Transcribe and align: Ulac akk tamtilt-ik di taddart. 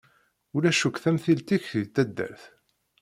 Ulac 0.55 0.81
akk 0.87 0.97
tamtilt-ik 1.03 1.65
di 1.73 1.83
taddart. 1.95 2.43